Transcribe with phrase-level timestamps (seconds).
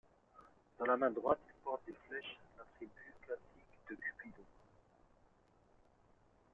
[0.79, 4.43] Dans la main droite il porte des flèches, attributs classiques de Cupidon.